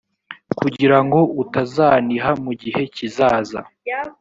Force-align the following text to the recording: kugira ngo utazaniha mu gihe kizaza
kugira 0.59 0.97
ngo 1.05 1.19
utazaniha 1.43 2.31
mu 2.43 2.51
gihe 2.61 2.81
kizaza 2.95 3.61